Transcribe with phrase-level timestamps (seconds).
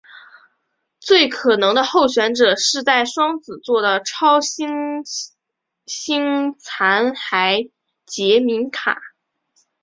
[0.99, 4.67] 最可能的候选者是在双子座的超新
[5.85, 7.69] 星残骸
[8.07, 8.99] 杰敏卡。